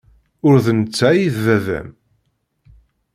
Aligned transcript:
Ur 0.47 0.55
d 0.65 0.67
netta 0.77 1.05
ay 1.09 1.21
d 1.33 1.35
baba-m. 1.45 1.87